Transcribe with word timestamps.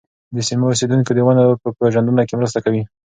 د 0.35 0.37
سیمو 0.47 0.65
اوسېدونکي 0.69 1.11
د 1.13 1.19
ونو 1.25 1.43
په 1.61 1.69
پېژندنه 1.77 2.23
کې 2.27 2.35
مرسته 2.39 2.59
کوي. 2.65 2.81